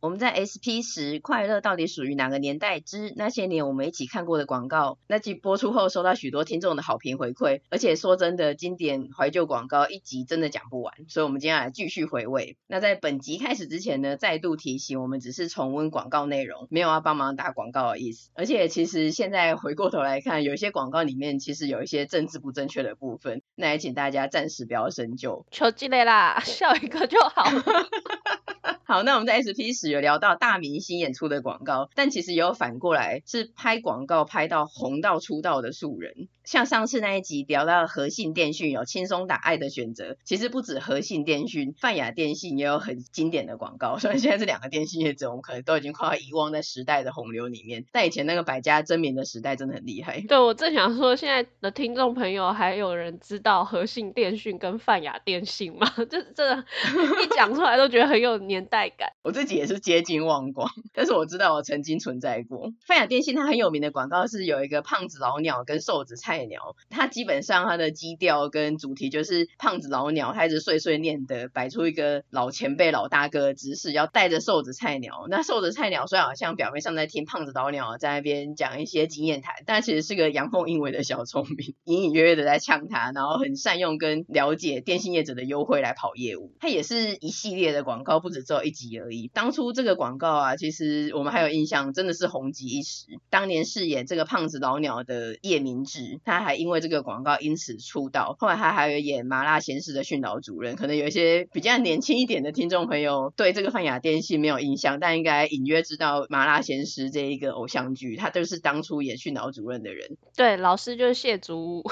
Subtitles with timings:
[0.00, 4.96] 我们在 SP 十快乐到底属于哪个年代之那些年我们一起看过的广告？
[5.06, 12.56] 那集播出后，收到许多听众的好评回馈，而且说真的，经典怀旧广告一集真的讲不完，所以我们接下来继续回味。
[12.66, 18.30] 那在本集开始之前呢，再度提醒，我们只是重温广告内容，没有要帮忙打广告的意思。
[18.32, 25.44] 而且其实现在回过头来看，有一些广告里面其实有一些政治不正确的部分，那也请大家暂时不要深究。
[25.50, 27.44] 求积累啦，笑一个就好。
[28.90, 36.26] 好，那我们在 SP 时有聊到大明星演出的广告，但其实也有反过来是拍广告拍到红到出道的素人。
[36.44, 43.98] 像上次那一集聊到和信电讯有轻松打爱的选择，其实不止和信电讯，泛亚电信也有很经典的广告。
[44.00, 50.20] 虽然现在这两个电信业者，我们可能都已经快要遗忘在时代的洪流里面，但以前那个百家争鸣的时代真的很厉害。
[50.22, 55.92] 对，我正想说，现在的听众朋友还有人知道和信电讯跟泛亚电信吗？
[56.08, 59.12] 这这一讲出来都觉得很有年代感。
[59.22, 62.72] 我自己也是接近忘光，但是我知道我曾经存在过。
[62.86, 66.29] 泛亚电信它很有名的广告是有一个胖子老鸟跟瘦子菜。
[66.30, 75.26] 菜鸟，他基本上他的基调跟主题就是胖子老鸟，他一直碎碎念的摆出一个老前辈老大哥的姿势，要带着瘦子菜鸟。
[75.28, 86.52] 那瘦子菜鸟虽然好像表面上在听胖子老鸟在那边讲一些经验谈，但其实是个阳奉阴违的小聪明，隐隐约约的在呛他，然后很善用跟了解电信业者的优惠来跑业务。
[86.60, 89.28] 他也是一系列的广告，不止只有一集而已。
[89.34, 93.06] 当初这个广告啊，其实我们还有印象，真的是红极一时。
[93.30, 96.19] 当年饰演这个胖子老鸟的叶明志。
[96.24, 100.76] 他还因为这个广告因此出道，后来他还有演麻辣鲜师的训导主任。
[100.76, 110.16] 可能有一些比较年轻一点的听众朋友对这个泛亚电信没有印象，但应该隐约知道麻辣鲜师这一个偶像剧，他就是当初演训导主任的人。
[110.36, 111.90] 对，老师就是谢祖武，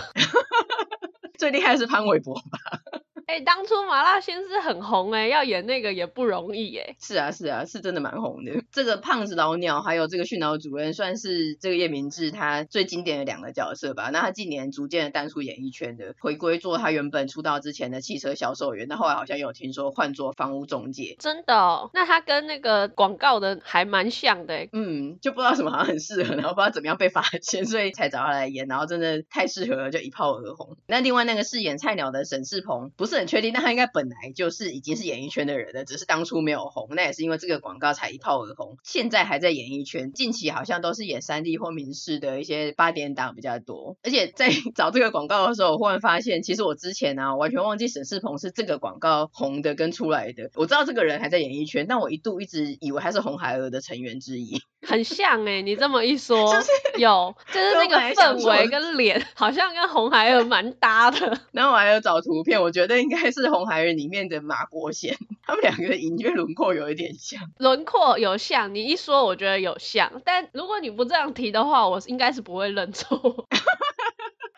[1.39, 2.98] 最厉害是潘玮柏吧。
[3.29, 6.97] 哎、欸，当初麻辣鲜师很红哎、欸，要演那个也不容易哎、欸。
[6.99, 8.65] 是啊，是啊，是真的蛮红的。
[8.73, 14.09] 这个胖子老鸟还有这个训导主任，算是这个叶明志他最经典的两个角色吧。
[14.11, 18.89] 那他近年逐渐的淡出演艺圈的，回归做他原本出道之前的汽车销售员。
[18.89, 21.15] 那后来好像有听说换做房屋中介。
[21.19, 21.91] 真的哦？
[21.93, 24.71] 那他跟那个广告的还蛮像的、欸。
[24.73, 28.67] 嗯，就不知道什么好像很适合，然后不知道怎么样被发现，所以才找他来演。
[28.69, 30.79] 然后真的太适合了，就一炮而红。
[30.87, 33.18] 那另外那个饰演菜鸟的沈世鹏，不是。
[33.19, 38.77] 很确定，但他应该本来就是已经是演艺圈的人了，只是当初没有红，那也是因为这个广告才一炮而红。
[38.85, 43.97] 现在还在演艺圈，近期好像都是演三立或民视的一些八点档比较多。
[44.03, 50.51] 而且在找这个广告的时候，我忽然发现，其实我之前啊完全忘记沈世鹏是这个广告红的跟出来的。
[50.55, 54.61] 我知道这个人还在演艺圈，但我一度一直以为他是红孩儿的成员之一。
[54.87, 61.41] 很像哎、欸，你这么一说，就是有，就是那个氛围跟脸， 好像跟红孩儿蛮搭的。
[61.53, 67.41] 然后我还有找图片，我觉得应该是红孩儿里面的马国贤，他们两个的隐约轮廓有一点像。
[67.59, 73.47] 轮廓有像，你一说我觉得有像，但如果你不这样提的话，我应该是不会认错。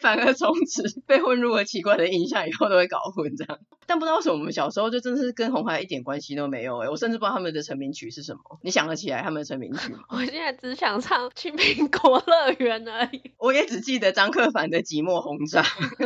[0.01, 3.59] 反而从此被混入了奇怪的印象，以后都会搞混这样。
[3.91, 8.41] 但不知道为什么我们小时候就真的是跟红孩儿一点关系都没有哎、欸，我甚至不知道他们的成名曲是什么。
[8.63, 9.99] 你想得起来他们的成名曲吗？
[10.15, 13.21] 我现在只想唱《青苹果乐园》而已。
[13.37, 15.63] 我也只记得张克凡的《寂寞轰炸》，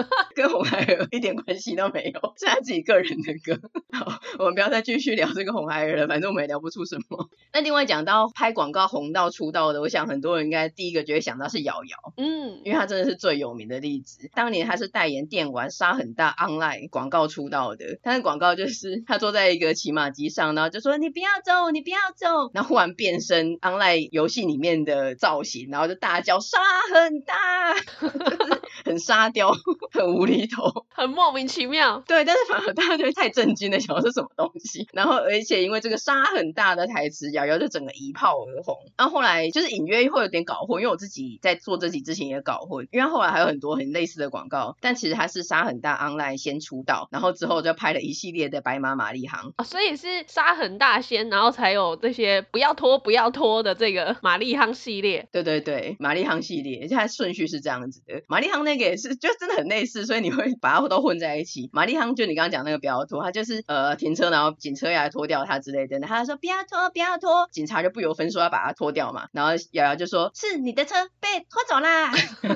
[0.35, 3.61] 跟红孩儿一点关系都没有，是他自己个人的歌。
[3.93, 7.29] 好，我们不要再继续聊这个红孩儿了，反正我们也聊不出什么。
[7.53, 13.75] 那另外讲到拍广告红到出道的，我想很多人应该第一个就会想到是瑶瑶，嗯，因为他真的是最有名的。
[13.75, 26.59] 例子，当年他是代言电玩杀很大 online 广告出道他的广告就是他坐在一个骑马机上，然后就说你不要走，你不要走，然后忽然变身 online 游戏里面的造型，然后就大叫杀
[26.93, 27.75] 很大，
[28.85, 29.53] 很沙雕，
[29.93, 32.03] 很无厘头，很莫名其妙。
[32.07, 34.87] 对，但是反而大家就太震惊了，想说是什么东西。
[34.93, 38.77] 然后而且因为这个沙很大的台词，瑶瑶就整个一炮而红。
[38.97, 43.75] 然后后来就是隐约会有点搞混，因为我自己在做这集之前也搞混，因为后来还有很多。
[43.75, 55.29] 很类似的广告，但其实他是沙很大 online 先出道，然后之后就拍了一系列的白马玛丽行啊，所以是沙很大先，然后才有这些不要拖不要拖的这个玛丽行系列。
[55.33, 58.23] 对对对，玛丽行系列，而且它顺序是这样子的。
[58.29, 61.69] 玛丽行那个也是，就真的很类似，所以你会把它都混在一起。
[61.75, 72.13] 玛丽航就你刚刚讲那个不要拖，他就是呃停车，然后警车要来拖掉他之类的，他说不要拖不要拖，警察就不由分说要把它拖掉嘛，然后瑶瑶就说是你的车被拖走啦，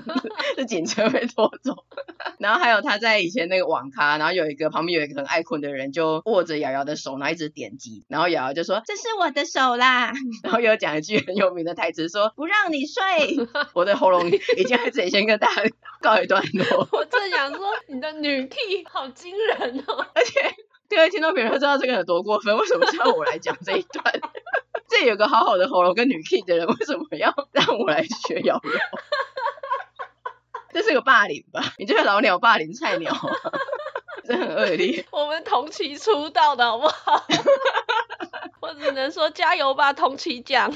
[0.56, 1.08] 是警车。
[1.08, 1.74] 被拖走。
[2.38, 10.12] 然后还有他在以前那个网咖，然后有一个旁边有一个很爱困的人，就握着瑶瑶的手，然后一直点击，然后瑶瑶就说：“这是我的手啦。”
[10.44, 13.02] 然后又讲一句很有名的台词，说：“不让你睡。”
[13.72, 15.48] 我的喉咙已经在这里先跟大
[16.00, 16.88] 告一段落。
[16.92, 20.40] 我正想说，你的女 key 好惊人哦，而且
[20.88, 24.04] 各位听众朋友知道这个有多过分，为什么是要我来讲这一段？
[24.88, 28.60] 这有个好好的喉咙跟女 key 的人，为什么要让我来学瑶瑶？
[30.72, 31.62] 这是个霸凌吧？
[31.78, 33.12] 你这个老鸟霸凌菜鸟，
[34.24, 35.04] 这很恶劣。
[35.10, 37.24] 我们同期出道的好不好？
[38.60, 40.72] 我只能说加油吧，同期酱。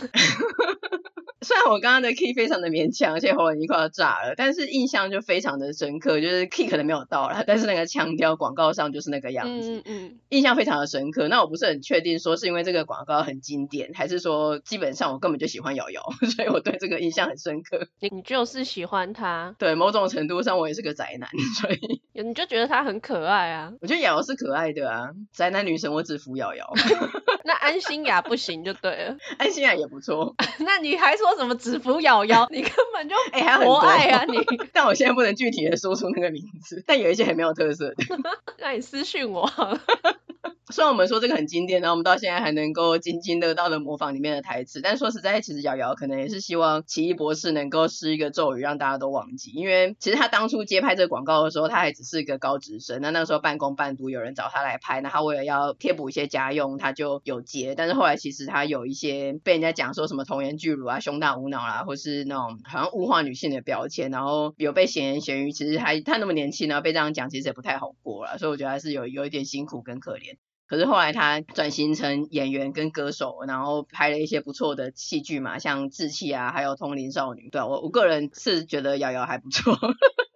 [1.42, 6.20] 虽然我刚刚的 key 非常的勉强，而且喉咙已经快要炸了，但是印象就非常的深刻。
[6.20, 11.28] 就是 key 可能没有到了，但是那个腔调广告上就是那个样子，嗯嗯，印象非常的深刻。
[11.28, 16.02] 那我不是很确定说是因为这个广告很经典，还是说基本上我根本就喜欢瑶瑶，
[16.36, 17.86] 所以我对这个印象很深刻。
[18.00, 19.54] 你你就是喜欢他？
[19.58, 21.28] 对，某种程度上我也是个宅男，
[21.60, 21.78] 所以
[22.22, 23.72] 你就觉得他很可爱啊？
[23.80, 26.72] 我觉得瑶瑶是可爱的啊，宅男女神我只服瑶瑶。
[27.44, 30.34] 那安心雅不行就对了，安心雅也不错。
[30.60, 32.46] 那你还说什么只服瑶瑶？
[32.52, 34.38] 你根本就哎还博爱啊你！
[34.72, 37.96] 但我现在不能具体的说出那个名字，但有一些很没有特色的。
[38.58, 39.80] 那你私信我好了。
[40.70, 49.50] 虽然我们说这个很经典，然后我们到现在还能够津津乐道的模仿里面的台词，但说实在，其实瑶瑶可能也是希望奇异博士能够施一个咒语，让大家都忘记。
[49.50, 57.74] 因为其实他当初接拍这个广告的时候，他还只是一个高职生，那那时候半工半读，有人找他来拍，那他为了要贴补一些家用，他就有接。
[57.74, 65.50] 但是后来其实他有一些被人家讲说什么童颜巨乳啊、胸大无脑啦，或是那种好像物化女性的标签，然后有被闲言闲语。
[65.50, 68.38] 其实还他那么年轻，然后被这样讲，其实也不太好过了。
[68.38, 70.36] 所以我觉得还是有有一点辛苦跟可怜。
[70.72, 77.48] 可是后来他转型成演员跟歌手，然后拍了一些不错的戏剧嘛，像《志气》啊，还有《通灵少女》。
[77.50, 79.78] 对，我我个人是觉得瑶瑶还不错。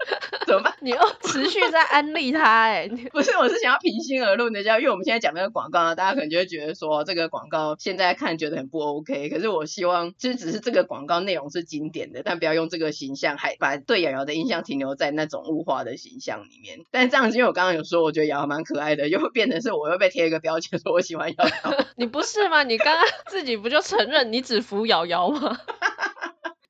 [0.46, 0.74] 怎么办？
[0.80, 2.88] 你又持续在安利他哎？
[3.12, 9.28] 不是，我是想要平心而论的，叫因为我们现在讲那个广告，大家可能就会觉得说这个广告现在看觉得很不 OK。
[9.28, 16.86] 可是我希望，其实只是这个广告内容是经典的，但不要用这个形象，还把对瑶瑶的印象停留在那种物化的形象里面。
[16.90, 21.76] 但这样子，因为我刚刚有说，我觉得瑶瑶蛮可爱的，又会变成是我又被贴一个标签，说我喜欢瑶瑶。
[21.96, 22.62] 你不是吗？
[22.62, 25.58] 你刚刚自己不就承认你只服瑶瑶吗？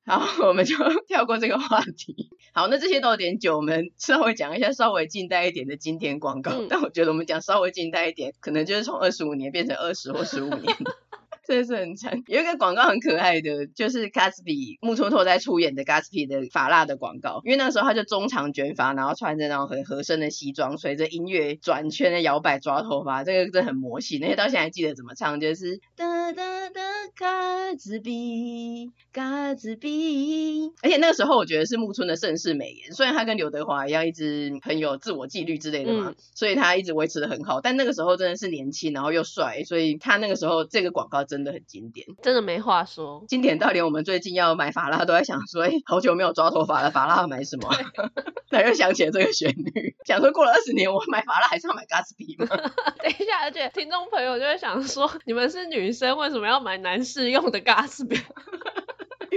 [0.07, 0.75] 好， 我们就
[1.05, 2.29] 跳过这个话题。
[2.53, 6.51] 好，那这些都有点久，我们稍微讲一下稍微近代一点的经典广告。
[6.53, 10.75] 嗯、但我觉得我们讲稍微近代一点，可能就是从二十五年变成二十或十五年。
[11.47, 12.21] 真的是很惨。
[12.27, 17.39] 有一个广告很可爱的，就是 Gatsby 木村拓哉出演的 Gatsby 的发蜡的广告。
[17.45, 24.19] 因为那时候他就中长卷发，然后穿着那种很合身的西装，随着音乐转圈的摇摆抓头发，这个真的很魔性。
[24.19, 26.81] 那些到现在还记得怎么唱，就是哒哒哒
[27.17, 30.73] Gatsby Gatsby。
[30.81, 37.61] 而且那个时候我觉得是木村的盛世美颜，虽然他跟刘德华一样一直很有自我纪律之类的嘛，嗯、所以他一直维持的很好。
[37.61, 41.36] 但那个时候真的是年轻，然后又帅，所以他那个时候这个广告真。
[41.37, 43.23] 真的很经典，真的没话说。
[43.27, 47.69] 经典到连我们最近要买法拉都在想说，哎，好久没有抓头发了，法拉要买什么？
[48.49, 52.47] 那对又想起了这个旋律，想说过了二十年，我买法拉还是要买 Gatsby 吗？
[53.03, 58.19] 等一下，而且听众朋友就会想说，你们是女生，为什么要买男士用的 Gatsby？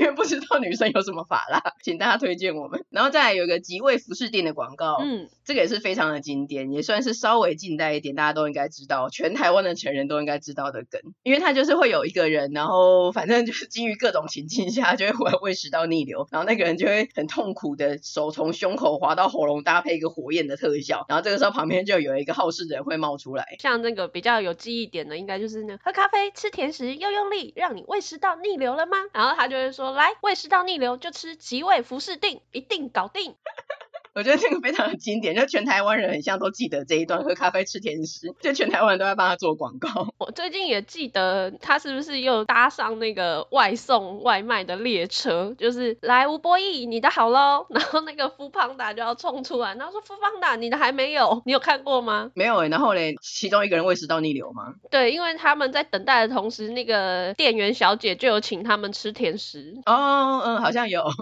[0.01, 2.83] 因为不知道女生有什么法啦，请大家推荐我们。
[2.89, 11.03] 然后再来有一个极味服饰店的广告，嗯，这个也是非常的经典，也算是稍微近代一点，大家都应该知道，全台湾的成人都应该知道的梗。
[11.23, 23.45] 因为他就是会有一个人，然后反正就是基于各种情境下，就会忽然胃食道逆流，然后那个人就会很痛苦的手从胸口滑到喉咙，搭配一个火焰的特效，然后这个时候旁边就有一个好事的人会冒出来。
[23.59, 28.97] 像那个比较有记忆点的，应该就是那喝咖啡吃甜食又用力，让你胃食道逆流了吗？
[29.13, 29.90] 然后他就会说。
[29.93, 33.37] 来，胃食道逆流就吃吉味服饰定，一定搞定。
[34.15, 40.13] 我觉得这个非常的经典，就全台湾人很像都记得这一段，喝咖啡吃甜食，就全台湾人都在帮他做广告。
[40.19, 52.31] 我最近也记得他是不是又搭上那个外送外卖的列车，就是来吴波义，你的好喽， 然后那个富胖达就要冲出来，然后说富胖达你的还没有，你有看过吗？
[52.35, 54.75] 没有哎、欸，然后嘞，其中一个人胃食道逆流吗？
[54.91, 59.77] 对，因为他们在等待的同时，那个店员小姐就有请他们吃甜食。
[59.87, 61.05] 哦，嗯，好像有。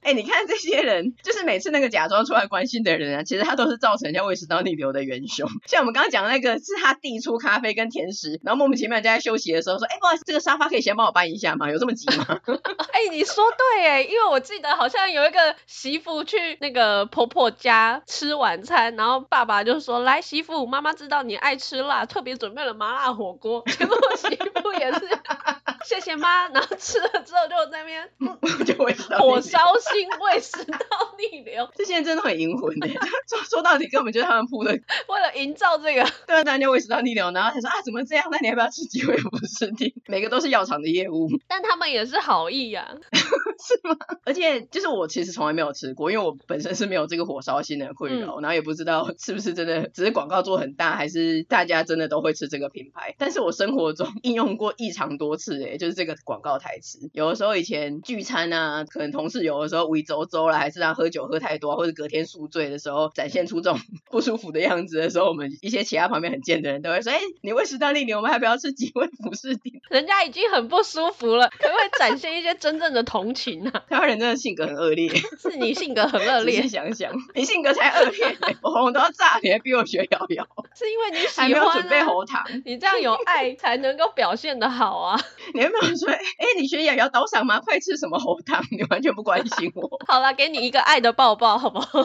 [0.00, 5.48] 哎、欸，你看这些人，就是每次那个假装出来关心的人啊，其实他都是造成人家胃食道逆流的元凶。
[5.66, 11.70] 像我们刚刚讲的那个，是他递出咖啡跟甜食，然后莫名其妙在休息的时候说：“哎、欸，不好意思，这个沙发可以先帮我搬一下吗？
[11.70, 12.24] 有这么急吗？”
[12.92, 13.44] 哎、你说
[13.76, 25.08] 对哎，因为我记得好像有一个媳妇去那个婆婆家吃晚餐，然后爸爸就说：“来，媳妇，妈妈知道你爱吃辣，特别准备了麻辣火锅。”结 果媳妇也是。
[25.84, 26.48] 谢谢妈。
[26.48, 30.78] 然后吃了之后就在那边， 嗯、就胃食道火烧心，胃食道
[31.18, 31.68] 逆流。
[31.76, 32.88] 这些人真的很阴魂的，
[33.28, 38.26] 说说到底根本就是他们铺的，为了营造这个，对，大家胃食道逆流，然后他说啊怎么这样？
[38.30, 39.94] 那你要不要吃几味不适定？
[40.06, 43.17] 每个都是药厂的业务，但他们也是好意呀、啊，
[43.58, 43.96] 是吗？
[44.24, 53.14] 而且就是我其实从来没有吃过，因为我本身是没有这个火烧心的困扰，嗯、然后也不知道是不是真的，只是广告做很大，还是大家真的都会吃这个品牌。
[53.18, 57.10] 但是我生活中 应用过异常多次，哎，就是这个广告台词。
[57.12, 63.78] 有的时候以前聚餐啊，可能同事有的时候胃周周了，还是他喝酒喝太多，或者隔天宿醉的时候，展现出这种
[64.10, 73.82] 不舒服的样子的时候，我们一些其他旁边很贱的人都会说：“哎，你胃食道逆流，我们还不要吃几味服士錠？”人家已经很不舒服了，可不可以展现一些真正的同情啊？
[73.88, 75.08] 台湾人真的性格很恶劣，
[75.40, 76.66] 是你性格很恶劣。
[76.68, 85.20] 想想，你性格才恶劣，我都要炸，你还逼我学瑶瑶， 是因为你喜欢、啊、还没有准备喉糖，你这样有爱才能够表现得好啊！
[85.54, 87.60] 你有没有说，哎，你学瑶瑶倒赏吗？
[87.64, 88.62] 快吃什么喉糖？
[88.70, 89.88] 你完全不关心我。
[90.06, 92.00] 好了，给你一个爱的抱抱，好不好？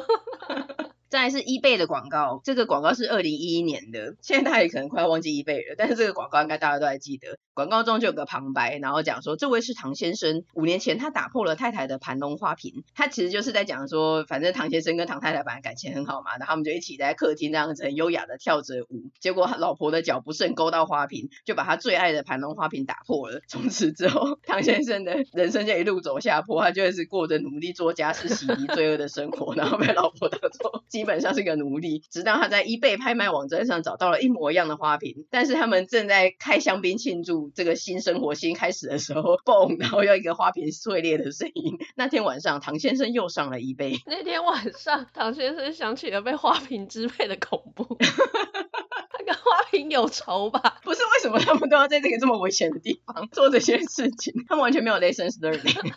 [1.13, 7.38] 再来是 eBay 的广告，这个广告是二零一一年的，现在大家也可能快要忘记 eBay 了，但是这个广告应该大家都还记得。
[7.53, 12.84] 广告中就有个旁白，然后讲说，这位是唐先生，五年前他打破了太太的盘龙花瓶。
[12.96, 23.39] 他其实就是在讲说，反正唐先生跟唐太太本来感情很好嘛，然后他们就一起在客厅那样子很优雅的跳着舞，结果他老婆的脚不慎勾到花瓶，就把他最爱的盘龙花瓶打破了。
[23.48, 32.01] 从此之后，唐先生的人生就一路走下坡，他就是过着努力做家事、洗涤罪恶的生活，然后被老婆当做基本上是个奴隶。
[32.10, 37.51] 直到他在 eBay 拍卖网站上找到了一模一样的花瓶，但是他们正在开香槟庆祝。
[37.53, 41.77] 这个新生活新开始的时候，嘣，然后又一个花瓶碎裂的声音。
[41.95, 44.00] 那天晚上，唐先生又上了 eBay。
[44.05, 47.98] 那天晚上，唐先生想起了被花瓶支配的恐怖。
[48.00, 50.79] 他 跟花瓶有仇吧？
[50.83, 54.45] 不是，为什么他们都要在这个这么危险的地方做这些事情？
[54.48, 55.93] 他们完全没有 lessons learning。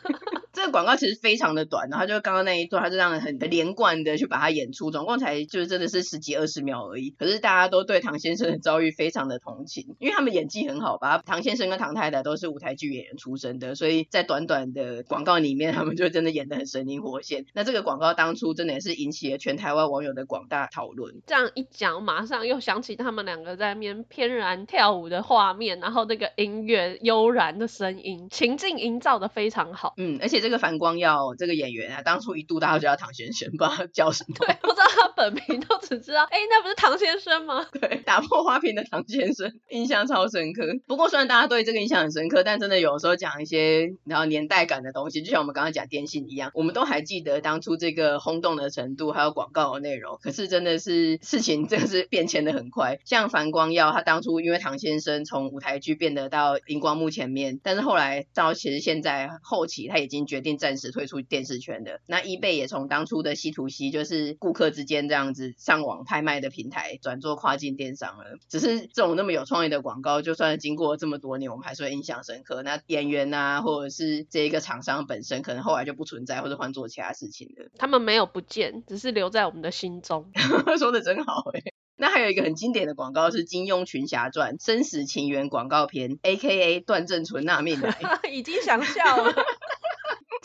[0.67, 7.11] 这个广告其实非常的短，然后就刚刚那一段，他就这样很连贯的去把它演出，总共才就是真的是十几二十秒而已。
[7.11, 11.23] 可是大家都对唐先生的遭遇非常的同情，因为他们演技很好吧。
[11.25, 17.47] 唐先生跟唐太太都是舞台剧演员出身的，所以在短短的广告里面，他们就真的演得很神灵活现。
[17.55, 21.15] 那这个广告当初真的也是引起了全台湾网友的广大讨论。
[21.29, 29.95] 这样一讲，马上又想起他们两个在那边翩然跳舞的画面，然后那个音乐悠然的声音，情境营造的非常好。
[29.97, 31.35] 嗯，而且这个反光耀。
[31.37, 34.35] 这个演员啊，当初一度大家都叫他唐先生，不知道他叫什么。
[34.41, 37.67] 对，不知道他本名，都只知道，哎，那不是唐先生吗？
[37.81, 40.63] 对，打破花瓶的唐先生，印象超深刻。
[40.87, 50.19] 不过虽然大家对这个印象很深刻，但真的有时候讲一些然后年代感的东西，就像我们刚刚讲电信一样，我们都还记得当初这个轰动的程度，还有广告的内容。
[50.23, 52.99] 可是真的是事情真的是变迁的很快。
[53.05, 62.01] 像樊光耀，他当初因为唐先生从舞台剧变得到荧光幕前面，但是后来到其实现在后期，他已经决定暂时退出电视圈的。
[62.07, 68.25] 那 eBay 也从当初的 C to C，就是顾客之间这样子上网拍卖的平台，转做跨境电商了。
[68.49, 72.63] 只是这种那么有创意的广告，就算经过这么多年，我们还是会印象深刻。
[72.63, 77.69] 那演员啊，或者是这一个厂商本身，可能后来就不存在，或者换做其他事情了。
[77.79, 80.31] 他们没有不见，只是留在我们的心中。
[80.79, 81.63] 说的真好哎。
[81.99, 86.81] 那还有一个很经典的广告是《金庸群侠传》生死情缘广告片，A.K.A.
[86.81, 87.97] 段正淳纳命来，
[88.31, 89.33] 已经想笑了。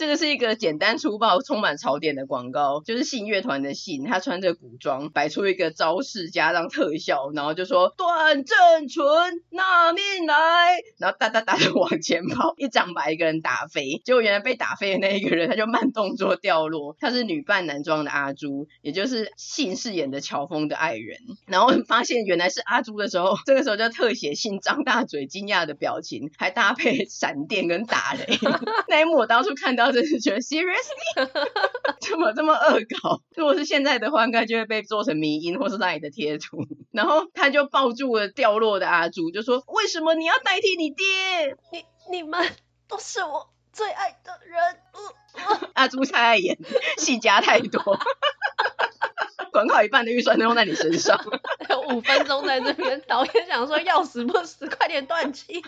[0.01, 9.05] 这个是一个简单粗暴、充满槽点的广告，就是信乐团的信，他穿着古装，摆出一个招式加上特效，然后就说段正淳
[9.51, 28.39] 纳命来，然后哒哒哒的往前跑，一掌把一个人打飞，结果原来被打飞的那一个人，他就慢动作掉落，他是女扮男装的阿朱，也就是信饰演的乔峰的爱人，然后发现原来是阿朱的时候，这个时候就特写信张大嘴惊讶的表情，还搭配闪电跟打雷，
[28.89, 29.90] 那一幕我当初看到。
[29.91, 31.29] 真是觉得 seriously，
[32.01, 33.21] 怎么这么恶搞？
[33.36, 36.65] 如果是现在的话，应该就会被做成迷因或是那里的贴图。
[36.91, 41.57] 然后他就抱住了掉落的阿朱，就说：“为什么你要代替你爹？
[41.71, 42.48] 你你们
[42.88, 44.60] 都是我最爱的人。
[44.93, 45.01] 呃
[45.60, 46.57] 呃”阿朱太爱演，
[46.98, 47.81] 戏加太多，
[49.53, 51.24] 广告一半的预算都用在你身上。
[51.69, 55.63] 有 五分钟在这边，导演想说要死不死，快点断气。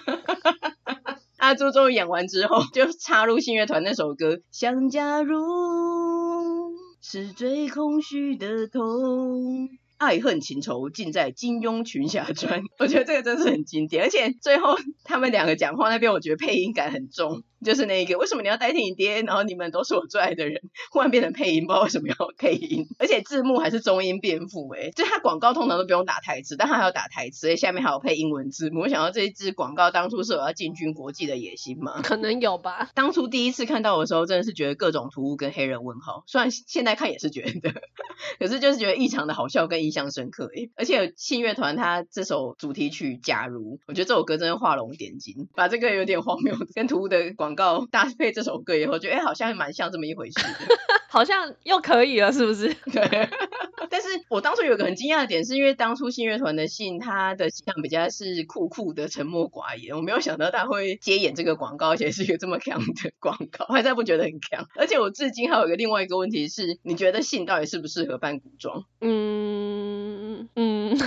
[1.43, 4.39] 阿朱终于演完之后，就插入信乐团那首歌。
[4.49, 6.71] 想加入，
[7.01, 9.67] 是最空虚的痛。
[9.97, 12.61] 爱恨情仇尽在金庸群侠传。
[12.79, 17.43] 我觉得这个真是很经典，而且最后他们两个讲话那边，我觉得配音感很重。
[17.63, 19.21] 就是那个为什么你要代替你爹？
[19.23, 28.81] 然后你们都是我最爱的人， 忽然变成配音，不知道为什么要配音，而且字幕还是中英变复哎，就他广告通常都不用打台词，但他还要打台词，哎下面还有配英文字幕。
[28.81, 32.01] 我想到这一支广告当初是有要进军国际的野心吗？
[32.03, 32.89] 可能有吧。
[32.93, 37.73] 当初第一次看到的时候，真的是觉得各种突兀跟黑人问号，虽然现在看也是觉得，
[38.39, 50.39] 可是就是觉得异常的好笑跟印象深刻哎，而且信乐团他这首主题曲《假如》，我觉得这首歌真的画龙点睛，把这个有点荒谬跟突兀的广告搭配这首歌以后，觉得哎好像蛮像这么一回事，
[51.09, 52.73] 好像又可以了，是不是？
[52.91, 53.29] 对。
[53.89, 64.67] 但是我当初有个很惊讶的点，是因为当初信乐团的信，他的形象比较是酷酷的、沉默寡言，我没有想到他会接演这个广告，而且是一个这么强的广告，我还在不觉得很强。
[64.75, 68.85] 而且我至今还有一个另外一个问题是，你觉得信到底适不适合扮古装？
[69.01, 70.93] 嗯嗯。
[70.93, 70.97] 嗯，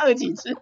[0.00, 0.54] 二几次，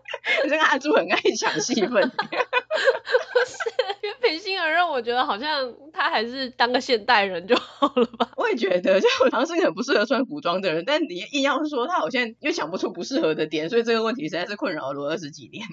[0.42, 1.90] 这个阿朱很爱抢戏份。
[1.90, 2.00] 不
[3.46, 3.56] 是，
[4.02, 8.30] 因为裴心儿让，我觉得好像他还是当个现代人就好了吧。
[8.36, 15.64] 我也觉得，就我好像是个很不适合穿古装的人，但你硬要说他好像又想不出不适合的点，所以这个问题实在是困扰了我二十几年。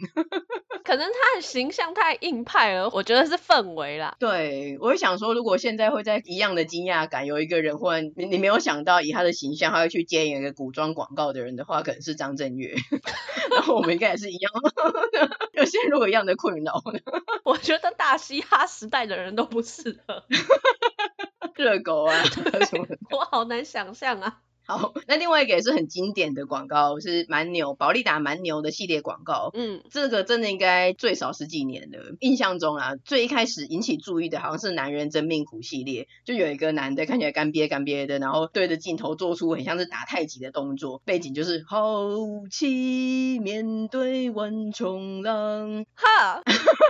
[0.86, 4.16] 可能他的形象太硬派了，我觉得是氛围啦。
[4.20, 12.76] 对，我会想说，如果现在会在一样的惊讶感，有一个人忽然你你没有想到以他的形象，他会去接演一个古装广告的人的话，可能是张震岳。
[13.52, 14.52] 然后我们应该也是一样，
[15.54, 16.82] 有陷入一样的困扰。
[17.44, 20.24] 我觉得大嘻哈时代的人都不适合。
[21.56, 24.42] 热狗啊什么的， 我好难想象啊。
[24.68, 29.52] 好，那另外一个也是很经典的广告，是蛮牛保利达蛮牛的系列广告。
[29.54, 32.16] 嗯，这个真的应该最少十几年了。
[32.20, 42.10] 印象中啊，最一开始引起注意的好像是男人真命苦系列，就有一个男的看起来干瘪干瘪的，然后对着镜头做出很像是打太极的动作，背景就是豪
[42.50, 45.86] 气面对万重浪。
[45.94, 46.42] 哈。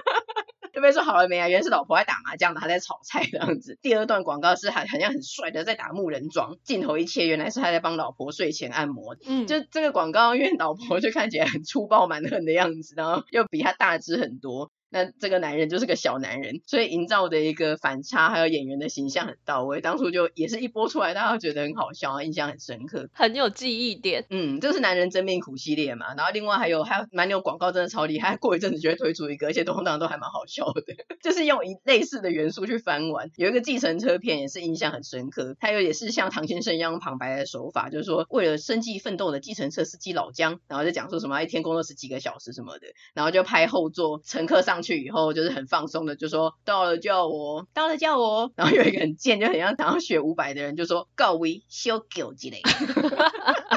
[0.76, 1.48] 就被说好了没啊？
[1.48, 3.80] 原来是老婆在打麻将，他在炒菜这样子。
[3.82, 9.16] 第二段广告是还好像很帅的在打木人桩，镜头一切原来是他在帮老婆睡前按摩。
[9.26, 14.70] 嗯，就这个广告，因为老婆就看起来很粗暴蛮横的样子，然后又比他大只很多。
[14.90, 19.82] 那这个男人就是个小男人，所以营造的一个反差，还有演员的形象很到位。
[19.82, 24.26] 当初就也是一播出来，大家觉得很好笑，印象很深刻，很有记忆点。
[24.30, 26.14] 嗯，这是男人真命苦系列嘛。
[26.16, 28.38] 然后另外还有还有蛮牛广告，真的超厉害。
[28.38, 30.82] 过一阵子就会推出一个，而且通常都还蛮好笑的，
[31.22, 33.32] 就是用一类似的元素去翻玩。
[33.36, 45.66] 有一个计程车片也是印象很深刻，还有也是像唐先生一样旁白的手法，就是说为了生计奋斗的计程车司机老姜，然后就讲说什么一天工作十几个小时什么的，然后就拍后座乘客上上去以后就是很。
[45.68, 52.62] 放松的就说到了叫我，到了叫我，然后有一个很贱，就很像想要学五百的人，就说告微修狗之类。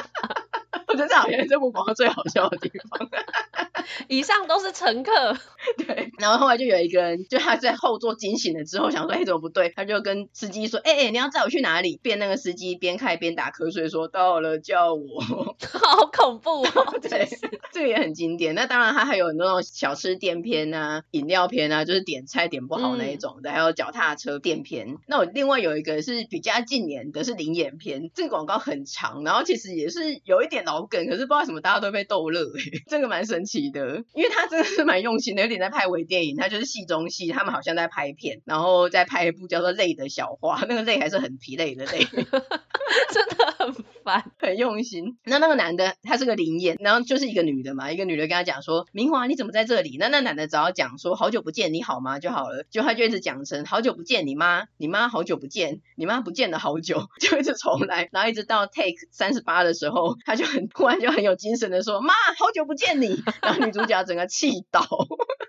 [1.02, 3.08] 我觉得这好像是这部广告最好笑的地方。
[4.08, 5.36] 以上都是乘客，
[5.78, 6.10] 对。
[6.18, 11.98] 然后后来就有一个人，就他在后座惊醒了之后，想说哎怎么不对，他就跟司机说哎哎你要载我去哪里？
[12.02, 15.22] 边那个司机边开边打瞌睡说到了叫我，
[15.72, 16.98] 好恐怖哦。
[17.00, 17.28] 对，
[17.72, 18.54] 这个也很经典。
[18.54, 24.96] 那当然他还有很多那种小吃店片啊、饮料片啊，就是点菜点不好那一种的，嗯、还有脚踏车店片。
[25.06, 32.40] 那我另外有一个是比较近年的是灵眼片，这个广告很长，然后其实也是有一点老梗，可是不知道为什么大家都被逗乐，
[32.88, 34.04] 这个蛮神奇的。
[34.14, 42.06] 因为他真的是蛮用心的，有点在拍微电影，他就是戏中戏，他们好像在拍片，然后再拍一部叫做《累的小花》，那个累还是很疲累的泪，
[43.12, 43.74] 真的很
[44.04, 45.18] 烦，很用心。
[45.24, 64.86] 那那个男的他是个灵验，然后就是一个女的嘛，一个女的跟他讲说：“明华你怎么在这里？”那那男的只要讲说：“好久不见，你好吗？”就好了，就他就一直讲成“好久不见你妈，你妈好久不见，你妈不见了好久”， 就一直重来，然后一直到 take 三十八的时候，他就很突然就很有精神的说：“妈，好久不见你。”然后女主角整个气倒，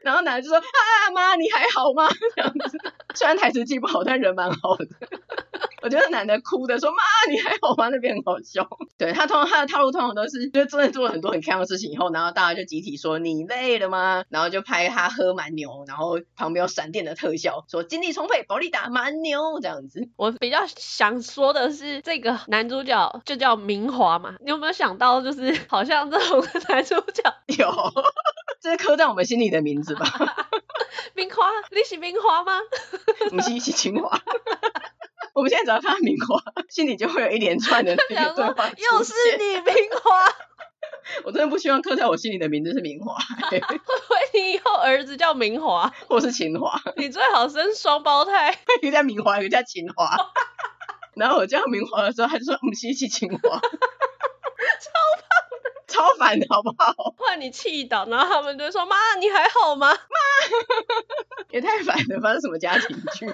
[0.04, 2.78] 然后男的就说：“啊妈，你还好吗？”这样子，
[3.15, 4.86] 虽然台词记不好，但人蛮好的。
[5.82, 6.97] 我觉得男的哭的说：“妈，
[7.30, 8.68] 你还好吗？”那边很好笑。
[8.98, 20.08] 对，他通常他的套路通常都是，就真的做了很多很锵的事情以后，然后大家就集体说：“你累了吗？”然后就拍他喝蛮牛，然后旁边有闪电的特效，说精力充沛，保力达蛮牛这样子。
[20.18, 27.24] 我比较想说的是，这个男主角就叫明华嘛，你有没有想到，就是好像这种男主角
[27.58, 27.74] 有，
[28.62, 30.06] 这是刻在我们心里的名字吧？
[31.15, 32.60] 明华，你是明华吗？
[33.30, 34.20] 不是，是清华。
[35.39, 38.69] 我们现在只要看到明华，心里就会有一连串的对话。
[38.75, 39.73] 又是你，明
[40.04, 40.36] 华。
[41.23, 43.15] 我真的不希望刻在我心里的名字是明华。
[43.49, 46.78] 会不会你以后儿子叫明华，或是秦华？
[46.97, 50.13] 你最好生双胞胎， 一个叫明华，一个叫秦华。
[51.15, 57.15] 然后我叫明华的时候，他就说：“我们是一起秦华。”超棒的，超烦的好不好？
[57.17, 59.97] 换你气到，然后他们就说：“妈，你还好吗？”妈，
[61.49, 63.34] 也太烦了，发生什么家庭剧？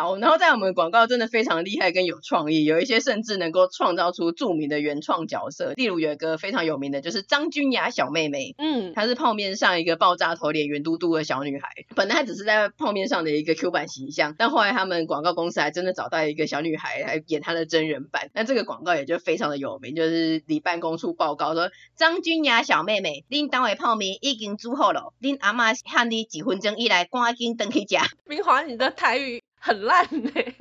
[0.00, 5.74] 好，然后在我们广告真的非常厉害跟有创意，有一些甚至能够创造出著名的原创角色。
[5.76, 11.68] 例如有一个非常有名的，就是张君雅小妹妹，嗯，她是泡面上一个爆炸头脸圆嘟嘟的小女孩。
[11.94, 18.30] 本来她只是在泡面上的一个 Q 版形象，但后来他们广告公司还真的找到一个小女孩来演她的真人版。
[18.32, 27.96] 那这个广告也就非常的有名，就是离办公处报告说，张君雅小妹妹，恁单位泡面已经煮好了，恁阿妈喊你几分钟以来赶紧登去吃。
[28.24, 29.42] 明华，你的台语。
[29.60, 30.54] 很烂呢、欸，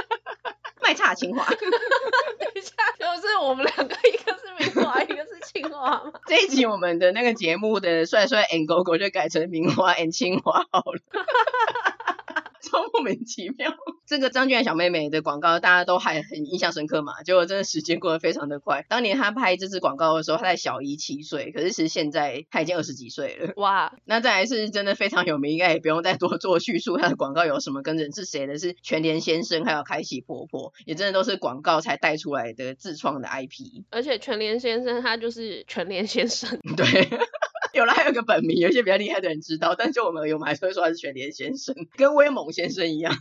[0.80, 1.44] 卖差清华。
[1.50, 1.58] 等
[2.54, 6.12] 一下，就是我们两个，一个是明华， 一个是清华嘛？
[6.26, 11.00] 这一集我们的那个节目的帅帅 and 狗狗就改成明华 and 清华好了。
[12.70, 13.72] 超莫名其妙，
[14.06, 17.22] 这个张君雅小妹妹的广告大家都还很印象深刻嘛？
[17.22, 18.84] 结果真的时间过得非常的快。
[18.88, 23.52] 当年她拍这支广告的时候，她才小姨七岁，可是其实现在她已经二十几岁了。
[23.56, 23.92] 哇！
[24.04, 28.58] 那再来是真的非常有名，应该也不用再多做叙述，她的广告有什么跟人是谁的？
[28.58, 33.84] 是全联先生还有开喜婆婆，也真的都是广告才带出来的自创的 IP。
[33.90, 37.08] 而且全联先生他就是全联先生，对。
[37.74, 43.14] 有了，还有个本名，有一些比较厉害的人知道，但是就我们而言，我们还是会说他是全联先生，跟威猛先生一样。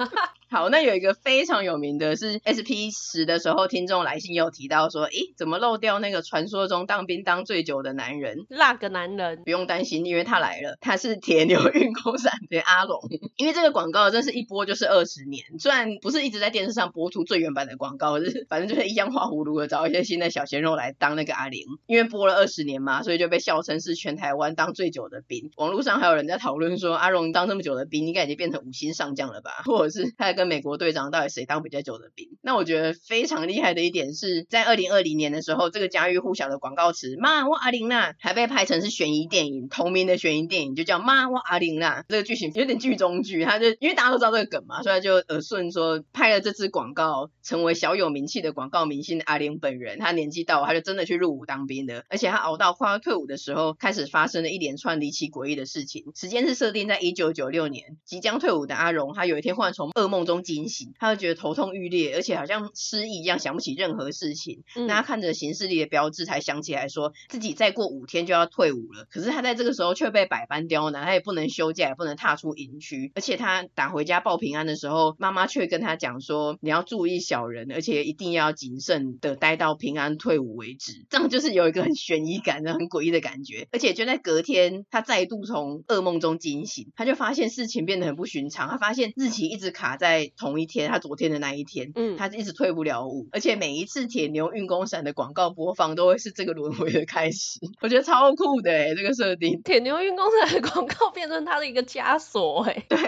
[0.48, 8.46] 好，那有一个非常有名的是 SP 十的时候，听众来信也有提到说，诶，怎么漏掉那个传说中当兵当最久的男人？
[8.48, 9.42] 那个男人？
[9.42, 13.00] 不用担心，因为他来了，他是铁牛运功伞的阿龙。
[13.36, 23.95] 因为这个广告真是一播就是二十年，虽然不是一直在电视上播出最原版的广告，是反正就是一样画葫芦的找一些新的小鲜肉来当那个阿玲，因为播了二十年嘛，所以就被笑称是。
[23.96, 29.50] 全台湾当最久的兵，网络上还有人在讨论说，阿荣当这么久的兵，应该已经变成五星上将了吧？
[29.66, 32.28] 或者是他跟美国队长到底谁当比较久的兵？
[32.42, 42.04] 那我觉得非常厉害的一点是在二零二零年的时候，这个家喻户晓的广告词“妈我阿玲娜”还被拍成是悬疑电影，同名的悬疑电影就叫“妈我阿玲娜”。
[42.08, 56.06] 这个剧情有点剧中剧，他就因为大家都知道这个梗嘛，所以他就耳顺说拍了这支广告，成为小有名气的广告明星阿玲本人，他年纪到，他就真的去入伍当兵的，而且他熬到快要退伍的时候，开始发生了一连串离奇诡异的事情。
[56.16, 64.64] 时间是设定在一九九六年，即将退伍的阿荣，他有一天忽然从噩梦中惊醒，他就觉得头痛欲裂，而且好像失忆一样，想不起任何事情。
[64.74, 69.06] 嗯、那他看着行事历的标志，才想起来说自己再过五天就要退伍了。
[69.08, 73.12] 可是他在这个时候却被百般刁难，他也不能休假，也不能踏出营区。
[73.14, 83.68] 而且他打回家报平安的时候，妈妈却跟他讲说：“你要注意小人，而且一定要谨慎的待到平安退伍为止。”这样就是有一个很悬疑感的、很诡异的感觉。
[83.76, 88.70] 而且就在隔天，他再度从噩梦中惊醒，他就发现事情变得很不寻常。
[88.70, 97.60] 他发现日期一直卡在同一天，他昨天的那一天，嗯，他一直退不了伍，而且每一次铁牛运功伞的广告播放都会是这个轮回的开始。
[97.82, 102.98] 我觉得超酷的诶，这个设定，铁牛运功伞的广告变成他的一个枷锁诶，对。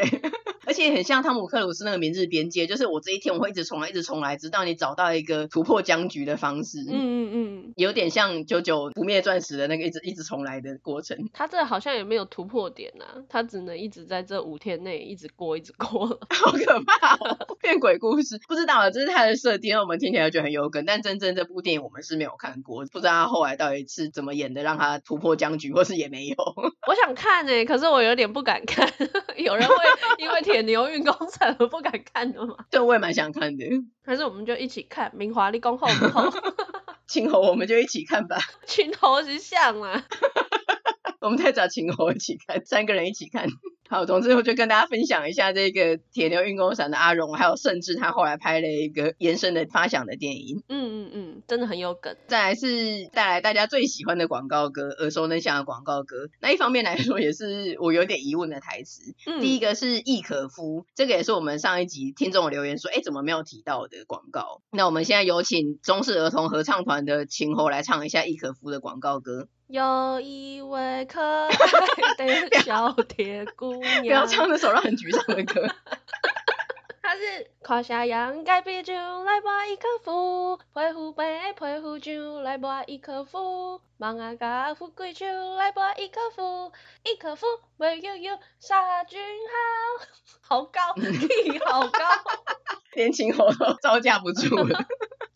[0.69, 6.81] 而且很像汤姆克鲁斯那个《明日边界》，就是我这一天我会一直重来，一直重来，直到你找到一个突破僵局的方式。
[6.87, 11.17] 嗯嗯嗯，有点像九九不灭钻石的那个一直一直重来的过程。
[11.33, 16.07] 他这好像也没有突破点呐、啊，他只能一直在这五天内一直过，一直过。
[16.29, 18.39] 好可怕哦， 变鬼故事。
[18.47, 26.37] 不知道啊，这是他的设定，我们听起来觉得很有梗，但真正这部电影我们是没有看过，不知道他后来到底是怎么演的，让他突破僵局，或是也没有。
[26.87, 28.87] 我想看呢、欸，可是我有点不敢看，
[29.39, 29.75] 有人会
[30.19, 32.57] 因为铁牛运工程，我不敢看的吗？
[32.69, 33.65] 对，我也蛮想看的。
[34.05, 36.23] 还是我们就一起看《明华立功后不后》
[37.07, 38.39] 青猴，我们就一起看吧。
[38.67, 40.05] 秦猴是像啊，
[41.21, 43.47] 我们再找秦猴一起看，三个人一起看。
[43.91, 50.63] 好，总之我就跟大家分享一下这个铁牛运功伞的阿荣，还有甚至他后来拍了一个延伸的发响的电影。
[50.69, 52.15] 嗯嗯嗯，真的很有梗。
[52.27, 56.29] 再来是带来大家最喜欢的广告歌，耳熟能详的广告歌。
[56.41, 59.15] 那一方面来说，也是我有点疑问的台词。
[59.25, 64.61] 嗯、第一个是易可夫，这个也是我们上一集听众留言说，哎，怎么没有提到的广告？
[64.71, 69.49] 那我们现在有请中式儿童合唱团的秦侯来唱一下易可夫的广告歌。
[69.69, 71.49] 有一位可爱
[72.17, 75.69] 的 小铁姑娘，不要唱那首让人沮丧的歌。
[77.03, 85.27] 他是看啥样改变就来拔一颗福，配虎背配虎就来拔一颗福，忙啊嘎富贵就
[85.57, 86.73] 来拔一颗福，
[87.05, 89.21] 一颗福为悠悠杀君
[90.43, 92.01] 好， 好高，地好高，
[92.93, 94.87] 连琴猴都招架不住了。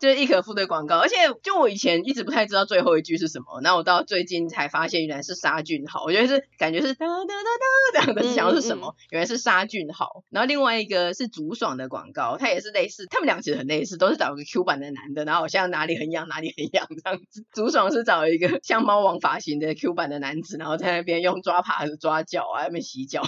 [0.02, 8.88] 就是易可夫的广告，而且就我以前一直不太知道最后一句是什么，然后我到最近才发现原来是杀菌好，我觉得是感觉是哒哒哒哒这样的，想要是什么？
[8.88, 10.24] 嗯嗯、原来是杀菌好。
[10.28, 17.44] 然后另外一个是竹爽的广告，它也是类似，他们俩其实很类似，都是找一个 Q 版的男的，然后好像哪里很痒哪里很痒这样子。
[17.54, 23.22] 竹爽是找一个像猫王发型的 Q 版的男子，然后在那边用抓耙子抓脚啊，那边洗脚，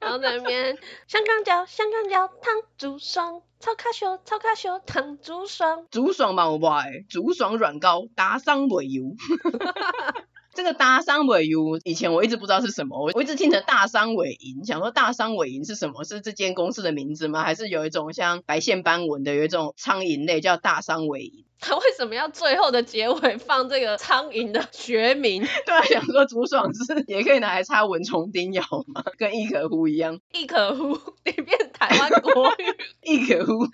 [0.00, 3.42] 然后在那边香港脚香港脚烫竹爽。
[3.60, 9.14] 超卡秀，超卡秀，烫竹爽，竹爽嘛，我爱，竹爽软膏，打伤袂油。
[10.54, 16.04] 这个大商尾油，以前我一直不知道是什么，我我一直听成大商尾银，想说大商尾银是什么？
[16.04, 17.42] 是这间公司的名字吗？
[17.42, 21.44] 还是有一种像白线斑纹的，有一种苍蝇类叫大商尾银？
[21.60, 25.42] 他 为什么要最后的结尾放这个苍蝇的学名？
[25.64, 29.02] 对啊，想说竹爽是也可以拿来擦蚊虫叮咬吗？
[29.16, 32.64] 跟易可乎一样，易可乎， 你变台湾国语，
[33.02, 33.66] 易可呼。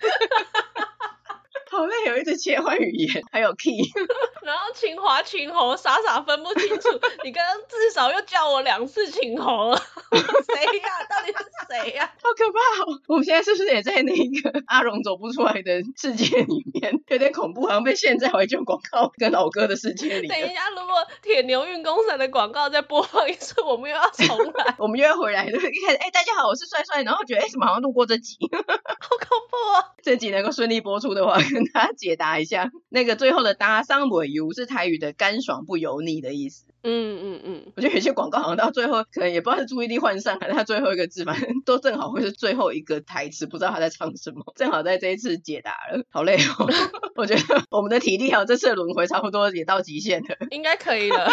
[1.71, 3.79] 好累，有一直切换语言，还有 key，
[4.43, 6.89] 然后秦华、秦侯傻傻分不清楚。
[7.23, 9.77] 你刚刚至少又叫我两次秦侯了，
[10.11, 10.99] 谁呀、啊？
[11.09, 12.11] 到底是谁呀、啊？
[12.21, 12.59] 好可怕
[12.91, 12.99] 哦！
[13.07, 17.01] 我们现在是不是也在那个阿荣走不出来的世界里面？
[17.07, 20.27] 有点恐怖，好像被陷在怀旧广告跟老歌的世界里。
[20.27, 24.75] 等一下，如果铁牛运功神的广告再播放一次，我们又要重来。
[24.77, 28.35] 我们又要回来，就是一开始，哎、欸，大家好，我是帅帅，然后觉得，哎、欸，怎么好像路过这集？
[28.51, 29.85] 好恐怖哦！
[30.03, 31.37] 这集能够顺利播出的话。
[31.63, 36.65] 跟大家解答一下， 那个最后的“搭上尾油”是台语的“干爽不油腻”的意思。
[36.83, 44.51] 嗯嗯嗯，我觉得有些广告好像到最后可能也不知道是注意力涣散，还是他最后一个字，反正都正好会是最后一个台词，不知道他在唱什么。
[44.55, 46.67] 正好在这一次解答了，好累哦。
[47.15, 51.29] 我觉得我们的体力还有这次的轮回差不多也到极限了，应该可以了。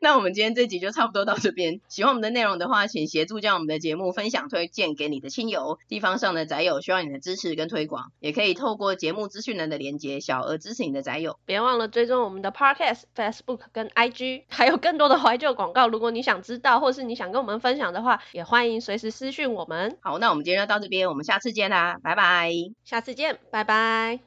[0.02, 1.80] 那我们今天这集就差不多到这边。
[1.88, 5.78] 喜欢我们的内容的话，请协助将我们的节目分享推荐给你的亲友。
[5.88, 11.38] 地方上的宅友需要你的支持跟推广，也可以透过节目资讯栏的连接，小额支持你的宅友。
[11.44, 15.88] 别忘了追踪我们的 Podcast、Facebook 跟 IG，还有更多的怀旧广告。
[15.88, 19.98] 如果你想知道，或是你想跟我们分享的话，也欢迎随时私讯我们。
[20.00, 22.50] 好，那我们今天就到这边，我们下次见啦，拜拜。
[22.84, 24.20] 下次见，拜拜。